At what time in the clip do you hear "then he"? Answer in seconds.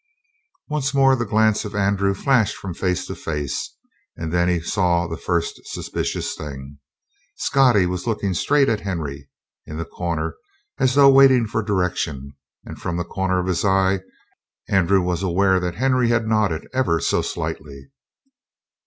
4.33-4.59